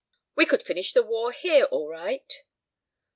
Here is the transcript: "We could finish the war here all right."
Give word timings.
"We 0.35 0.47
could 0.47 0.63
finish 0.63 0.93
the 0.93 1.03
war 1.03 1.31
here 1.31 1.65
all 1.65 1.87
right." 1.87 2.43